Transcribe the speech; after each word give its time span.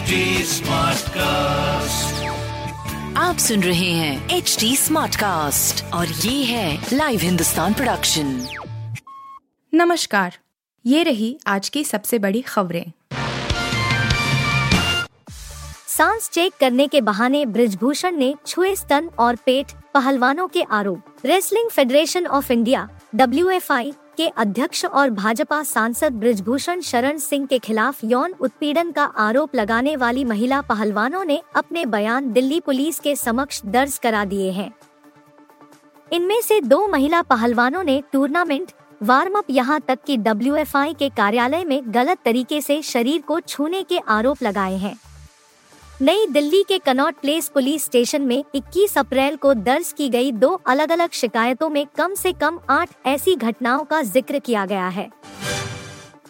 HD 0.00 0.18
Smartcast. 0.48 2.12
आप 3.16 3.36
सुन 3.38 3.62
रहे 3.62 3.90
हैं 3.90 4.28
एच 4.30 4.56
डी 4.60 4.76
स्मार्ट 4.76 5.16
कास्ट 5.16 5.84
और 5.94 6.06
ये 6.06 6.44
है 6.44 6.86
लाइव 6.92 7.20
हिंदुस्तान 7.20 7.74
प्रोडक्शन 7.74 8.46
नमस्कार 9.74 10.38
ये 10.86 11.02
रही 11.02 11.38
आज 11.46 11.68
की 11.68 11.84
सबसे 11.84 12.18
बड़ी 12.18 12.40
खबरें। 12.40 12.92
सांस 15.86 16.30
चेक 16.32 16.52
करने 16.60 16.86
के 16.86 17.00
बहाने 17.00 17.46
ब्रिजभूषण 17.46 18.16
ने 18.16 18.34
छुए 18.46 18.74
स्तन 18.76 19.10
और 19.18 19.36
पेट 19.36 19.66
पहलवानों 19.94 20.48
के 20.48 20.62
आरोप। 20.62 21.02
Wrestling 21.24 21.70
federation 21.70 22.26
of 22.26 22.52
India 22.52 22.88
WFI 23.16 23.92
के 24.20 24.26
अध्यक्ष 24.36 24.84
और 24.84 25.10
भाजपा 25.10 25.62
सांसद 25.62 26.12
ब्रिजभूषण 26.12 26.80
शरण 26.80 27.18
सिंह 27.18 27.46
के 27.46 27.58
खिलाफ 27.58 28.04
यौन 28.04 28.34
उत्पीड़न 28.40 28.90
का 28.90 29.04
आरोप 29.04 29.54
लगाने 29.54 29.96
वाली 29.96 30.24
महिला 30.24 30.60
पहलवानों 30.60 31.24
ने 31.24 31.40
अपने 31.56 31.84
बयान 31.86 32.32
दिल्ली 32.32 32.60
पुलिस 32.60 32.98
के 33.00 33.14
समक्ष 33.16 33.62
दर्ज 33.66 33.98
करा 33.98 34.24
दिए 34.24 34.50
हैं। 34.50 34.70
इनमें 36.12 36.40
से 36.40 36.60
दो 36.60 36.86
महिला 36.86 37.22
पहलवानों 37.22 37.82
ने 37.82 38.02
टूर्नामेंट 38.12 38.72
वार्म 39.02 39.38
अप 39.38 39.50
यहाँ 39.50 39.80
तक 39.80 39.98
कि 40.06 40.16
डब्ल्यू 40.16 40.56
के 40.74 41.08
कार्यालय 41.08 41.64
में 41.64 41.82
गलत 41.86 42.18
तरीके 42.24 42.60
से 42.60 42.82
शरीर 42.82 43.20
को 43.20 43.40
छूने 43.40 43.82
के 43.82 43.98
आरोप 43.98 44.42
लगाए 44.42 44.76
हैं। 44.76 44.96
नई 46.02 46.26
दिल्ली 46.26 46.62
के 46.62 46.78
कनॉट 46.78 47.14
प्लेस 47.14 47.48
पुलिस 47.48 47.84
स्टेशन 47.84 48.22
में 48.22 48.44
21 48.56 48.96
अप्रैल 48.98 49.34
को 49.36 49.52
दर्ज 49.54 49.92
की 49.92 50.08
गई 50.08 50.30
दो 50.32 50.48
अलग 50.66 50.92
अलग 50.92 51.10
शिकायतों 51.12 51.68
में 51.70 51.84
कम 51.96 52.14
से 52.14 52.32
कम 52.32 52.58
आठ 52.70 52.90
ऐसी 53.06 53.34
घटनाओं 53.34 53.84
का 53.84 54.00
ज़िक्र 54.02 54.38
किया 54.38 54.64
गया 54.66 54.86
है। 54.88 55.08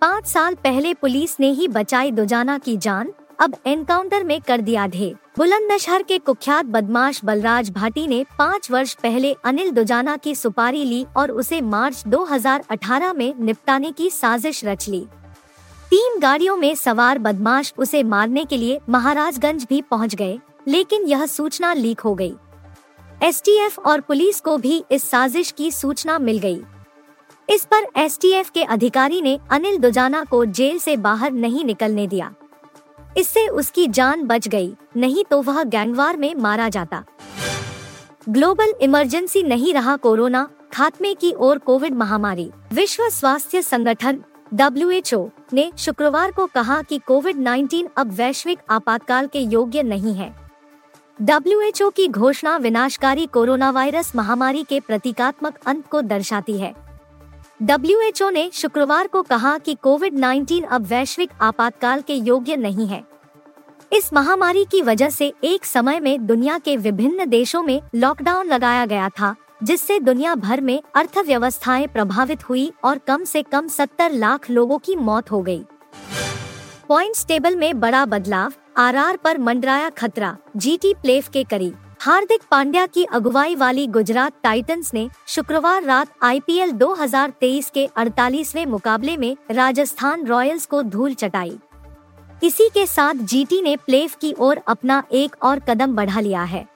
पाँच 0.00 0.26
साल 0.26 0.54
पहले 0.54 0.92
पुलिस 0.94 1.38
ने 1.40 1.50
ही 1.50 1.68
बचाई 1.68 2.10
दुजाना 2.10 2.58
की 2.58 2.76
जान, 2.76 3.12
अब 3.40 3.56
एनकाउंटर 3.66 4.24
में 4.24 4.40
कर 4.40 4.60
दिया 4.60 4.86
ढेर। 4.86 5.16
बुलंदशहर 5.38 6.02
के 6.02 6.18
कुख्यात 6.18 6.66
बदमाश 6.66 7.24
बलराज 7.24 7.70
भाटी 7.70 8.06
ने 8.06 8.24
पाँच 8.38 8.70
वर्ष 8.70 8.94
पहले 8.94 9.34
अनिल 9.44 9.70
दुजाना 9.70 10.16
की 10.16 10.34
सुपारी 10.34 10.84
ली 10.84 11.04
और 11.16 11.30
उसे 11.30 11.60
मार्च 11.62 12.04
2018 12.06 13.14
में 13.14 13.32
निपटाने 13.40 13.92
की 13.92 14.10
साजिश 14.12 14.64
रच 14.64 14.88
ली। 14.88 15.06
तीन 15.94 16.18
गाड़ियों 16.20 16.56
में 16.56 16.74
सवार 16.74 17.18
बदमाश 17.18 17.72
उसे 17.78 18.02
मारने 18.02 18.44
के 18.44 18.56
लिए 18.56 18.78
महाराजगंज 18.88 19.66
भी 19.68 19.80
पहुँच 19.82 20.14
गए 20.14 20.38
लेकिन 20.68 21.02
यह 21.02 21.24
सूचना 21.26 21.72
लीक 21.72 22.00
हो 22.00 22.14
गई। 22.14 22.34
एसटीएफ 23.22 23.78
और 23.78 24.00
पुलिस 24.00 24.40
को 24.40 24.56
भी 24.58 24.82
इस 24.90 25.04
साजिश 25.10 25.50
की 25.50 25.70
सूचना 25.70 26.18
मिल 26.18 26.38
गई। 26.38 26.60
इस 27.48 27.64
पर 27.64 27.86
एसटीएफ 27.96 28.50
के 28.50 28.64
अधिकारी 28.64 29.20
ने 29.20 29.38
अनिल 29.50 29.78
दुजाना 29.78 30.24
को 30.24 30.44
जेल 30.44 30.78
से 30.78 30.96
बाहर 30.96 31.32
नहीं 31.32 31.64
निकलने 31.64 32.06
दिया 32.06 32.34
इससे 33.16 33.46
उसकी 33.48 33.86
जान 33.88 34.26
बच 34.26 34.48
गई, 34.48 34.74
नहीं 34.96 35.24
तो 35.24 35.42
वह 35.42 35.62
गैंगवार 35.64 36.16
में 36.16 36.34
मारा 36.34 36.68
जाता 36.68 37.04
ग्लोबल 38.28 38.74
इमरजेंसी 38.80 39.42
नहीं 39.44 39.74
रहा 39.74 39.96
कोरोना 39.96 40.48
खात्मे 40.72 41.14
की 41.14 41.34
ओर 41.38 41.58
कोविड 41.58 41.94
महामारी 41.94 42.50
विश्व 42.72 43.08
स्वास्थ्य 43.10 43.62
संगठन 43.62 44.22
डब्ल्यूएचओ 44.54 45.28
ने 45.52 45.72
शुक्रवार 45.78 46.32
को 46.32 46.46
कहा 46.46 46.82
कि 46.82 47.00
कोविड 47.06 47.36
19 47.36 47.86
अब 47.96 48.10
वैश्विक 48.12 48.58
आपातकाल 48.70 49.26
के 49.26 49.38
योग्य 49.38 49.82
नहीं 49.82 50.14
है। 50.14 50.34
डब्ल्यूएचओ 51.22 51.90
की 51.90 52.08
घोषणा 52.08 52.56
विनाशकारी 52.56 53.26
कोरोना 53.26 53.70
वायरस 53.70 54.12
महामारी 54.16 54.64
के 54.64 54.80
प्रतीकात्मक 54.80 55.58
अंत 55.66 55.86
को 55.86 56.02
दर्शाती 56.02 56.58
है। 56.58 56.74
डब्ल्यूएचओ 57.62 58.30
ने 58.30 58.50
शुक्रवार 58.52 59.06
को 59.06 59.22
कहा 59.22 59.58
कि 59.58 59.74
कोविड 59.74 60.14
19 60.14 60.64
अब 60.64 60.86
वैश्विक 60.86 61.30
आपातकाल 61.40 62.00
के 62.00 62.14
योग्य 62.14 62.56
नहीं 62.56 62.86
है। 62.86 63.04
इस 63.92 64.12
महामारी 64.12 64.64
की 64.64 64.82
वजह 64.82 65.08
से 65.08 65.32
एक 65.44 65.64
समय 65.64 66.00
में 66.00 66.26
दुनिया 66.26 66.58
के 66.58 66.76
विभिन्न 66.76 67.26
देशों 67.26 67.62
में 67.62 67.80
लॉकडाउन 67.94 68.46
लगाया 68.46 68.86
गया 68.86 69.08
था। 69.08 69.34
जिससे 69.64 69.98
दुनिया 70.00 70.34
भर 70.34 70.60
में 70.60 70.82
अर्थव्यवस्थाएँ 70.94 71.86
प्रभावित 71.86 72.48
हुई 72.48 72.72
और 72.84 72.98
कम 72.98 73.24
से 73.24 73.42
कम 73.42 73.68
70 73.68 74.10
लाख 74.10 74.50
लोगों 74.50 74.78
की 74.78 74.96
मौत 74.96 75.30
हो 75.30 75.42
गई। 75.42 75.64
पॉइंट्स 76.88 77.26
टेबल 77.26 77.56
में 77.56 77.80
बड़ा 77.80 78.04
बदलाव 78.06 78.52
आरआर 78.76 79.16
पर 79.16 79.38
मंडराया 79.38 79.90
खतरा, 79.90 80.36
जीटी 80.56 80.94
प्लेफ 80.94 81.28
के 81.28 81.44
करीब। 81.44 81.96
हार्दिक 82.00 82.42
पांड्या 82.50 82.86
की 82.86 83.04
अगुवाई 83.04 83.54
वाली 83.54 83.86
गुजरात 83.86 84.32
टाइटंस 84.42 84.90
ने 84.94 85.08
शुक्रवार 85.26 85.82
रात 85.82 86.08
आईपीएल 86.22 86.72
2023 86.72 87.70
के 87.70 87.88
48वें 87.96 88.66
मुकाबले 88.66 89.16
में 89.16 89.36
राजस्थान 89.50 90.26
रॉयल्स 90.26 90.66
को 90.66 90.82
धूल 90.82 91.14
चटाई। 91.14 91.58
इसी 92.42 92.68
के 92.68 92.86
साथ 92.86 93.14
जीटी 93.14 93.62
ने 93.62 93.76
प्लेफ 93.76 94.16
की 94.16 94.34
ओर 94.38 94.60
अपना 94.68 95.02
एक 95.12 95.36
और 95.42 95.58
कदम 95.58 95.96
बढ़ा 95.96 96.20
लिया 96.20 96.42
है। 96.42 96.73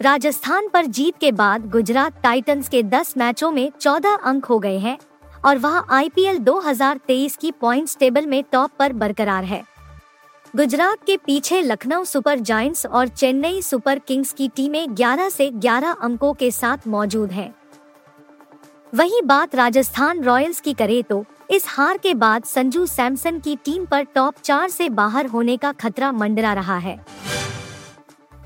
राजस्थान 0.00 0.68
पर 0.68 0.86
जीत 0.86 1.14
के 1.20 1.30
बाद 1.32 1.68
गुजरात 1.70 2.20
टाइटंस 2.22 2.68
के 2.68 2.82
10 2.82 3.16
मैचों 3.18 3.50
में 3.50 3.70
14 3.80 4.16
अंक 4.26 4.44
हो 4.44 4.58
गए 4.58 4.78
हैं 4.78 4.96
और 5.44 5.58
वह 5.58 5.76
आईपीएल 5.90 6.38
2023 6.38 7.36
की 7.36 7.50
पॉइंट्स 7.60 7.96
टेबल 7.96 8.26
में 8.26 8.42
टॉप 8.52 8.70
पर 8.78 8.92
बरकरार 8.92 9.44
है 9.44 9.62
गुजरात 10.54 11.04
के 11.06 11.16
पीछे 11.16 11.60
लखनऊ 11.62 12.04
सुपर 12.04 12.38
जायंट्स 12.40 12.86
और 12.86 13.08
चेन्नई 13.08 13.60
सुपर 13.62 13.98
किंग्स 13.98 14.32
की 14.32 14.48
टीमें 14.48 14.86
11 14.86 15.30
से 15.30 15.50
11 15.60 15.94
अंकों 16.02 16.32
के 16.34 16.50
साथ 16.50 16.88
मौजूद 16.88 17.32
हैं। 17.32 17.52
वही 18.92 19.20
बात 19.24 19.54
राजस्थान 19.54 20.22
रॉयल्स 20.24 20.60
की 20.60 20.74
करे 20.74 21.02
तो 21.02 21.24
इस 21.50 21.64
हार 21.68 21.98
के 21.98 22.14
बाद 22.16 22.44
संजू 22.46 22.86
सैमसन 22.88 23.38
की 23.38 23.56
टीम 23.64 23.84
पर 23.86 24.04
टॉप 24.14 24.40
चार 24.44 24.68
से 24.70 24.88
बाहर 24.94 25.26
होने 25.26 25.56
का 25.56 25.72
खतरा 25.74 26.12
मंडरा 26.12 26.52
रहा 26.52 26.78
है 26.78 26.98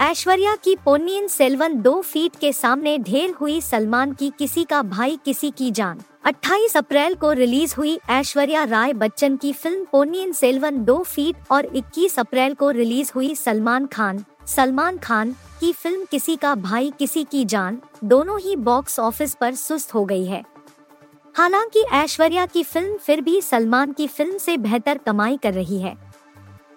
ऐश्वर्या 0.01 0.55
की 0.57 0.75
पोन्नियन 0.85 1.29
सेल्वन 1.29 1.75
दो 1.75 2.01
फीट 2.01 2.37
के 2.41 2.53
सामने 2.53 2.99
ढेर 2.99 3.31
हुई 3.31 3.61
सलमान 3.61 4.13
की 4.13 4.33
किसी 4.39 4.65
का 4.65 4.83
भाई, 4.83 5.19
किसी 5.25 5.51
की 5.51 5.71
जान। 5.71 6.01
28 6.25 6.77
अप्रैल 6.77 7.15
को 7.15 7.33
रिलीज़ 7.33 7.75
हुई 7.77 7.99
ऐश्वर्या 8.11 8.65
राय 8.65 8.93
बच्चन 8.93 9.37
की 9.37 9.53
फ़िल्म 9.53 9.85
पोन्नियन 9.93 10.33
सेल्वन 10.33 10.85
दो 10.85 11.03
फीट 11.03 11.37
और 11.51 11.67
21 11.67 12.19
अप्रैल 12.19 12.55
को 12.55 12.71
रिलीज़ 12.71 13.13
हुई 13.15 13.35
सलमान 13.35 13.87
खान। 13.87 14.25
सलमान 14.47 14.99
खान 14.99 15.33
की 15.61 15.73
फ़िल्म 15.73 16.05
किसी 16.05 16.37
का 16.37 16.55
भाई, 16.55 16.93
किसी 16.99 17.25
की 17.25 17.45
जान, 17.45 17.81
दोनों 18.05 18.41
ही 18.41 18.57
बॉक्स 18.57 18.99
ऑफ़िस 19.01 19.35
पर 19.35 19.55
सुस्त 19.55 19.95
हो 19.95 20.05
गई 20.05 20.25
है। 20.25 20.45
हालाँकि 21.35 21.85
ऐश्वर्या 21.93 22.47
की 22.47 22.63
फ़िल्म 22.63 22.97
फिर 22.97 23.21
भी 23.21 23.41
सलमान 23.41 23.93
की 23.93 24.07
फ़िल्म 24.07 24.39
से 24.39 24.57
बेहतर 24.57 24.99
कमाई 24.99 25.37
कर 25.37 25.55
रही 25.55 25.81
है। 25.81 26.14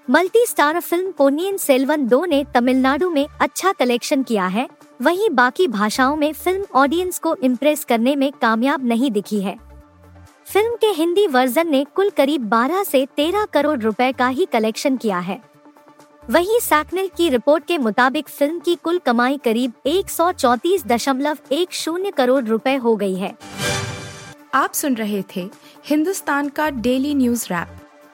Multi 0.09 0.45
star 0.45 0.79
film 0.79 1.12
Ponniyin 1.12 1.57
Selvan 1.57 2.07
दो 2.07 2.25
ने 2.25 2.45
तमिलनाडु 2.53 3.09
में 3.09 3.28
अच्छा 3.41 3.72
कलेक्शन 3.72 4.23
किया 4.23 4.47
है। 4.47 4.68
वहीं 5.01 5.29
बाकी 5.29 5.68
भाषाओं 5.68 6.16
में 6.16 6.34
फ़िल्म 6.34 6.66
ऑडियंस 6.75 7.19
को 7.19 7.35
इम्प्रेस 7.35 7.84
करने 7.84 8.16
में 8.16 8.31
कामयाब 8.31 8.85
नहीं 8.85 9.12
दिखी 9.12 9.41
है। 9.41 9.57
फ़िल्म 10.45 10.75
के 10.75 10.88
हिंदी 10.88 11.28
वर्जन 11.28 11.68
ने 11.68 11.85
कुल 11.95 12.09
करीब 12.09 12.41
12 12.50 12.84
से 12.84 13.06
13 13.18 13.45
करोड़ 13.45 13.79
रुपए 13.79 14.12
का 14.12 14.28
ही 14.28 14.45
कलेक्शन 14.45 14.97
किया 14.97 15.19
है। 15.19 15.41
वहीं 16.29 16.59
सैकनेल 16.59 17.09
की 17.18 17.29
रिपोर्ट 17.29 17.66
के 17.66 17.78
मुताबिक 17.78 18.29
फ़िल्म 18.29 18.59
की 18.59 18.75
कुल 18.75 18.97
कमाई 18.97 19.38
करीब 19.38 19.74
एक 19.88 21.74
शून्य 21.74 22.12
करोड़ 22.12 22.44
रुपए 22.44 22.75
हो 22.75 22.95
गई 22.95 23.16
है। 23.16 23.38
आप 24.53 24.74
सुन 24.74 24.95
रहे 24.95 25.24
थे 25.35 25.50
हिंदुस्तान 25.85 26.50
का 26.50 26.69
डेली 26.69 27.13
न्यूज़ 27.16 27.45
रैप। 27.45 27.87